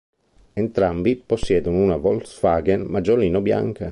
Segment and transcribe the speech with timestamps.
[0.53, 3.89] Entrambi possiedono una Volkswagen Maggiolino bianca.